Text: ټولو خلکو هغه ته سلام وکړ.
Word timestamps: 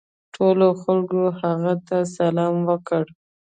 ټولو 0.35 0.67
خلکو 0.81 1.21
هغه 1.41 1.73
ته 1.87 1.97
سلام 2.17 2.53
وکړ. 2.69 3.03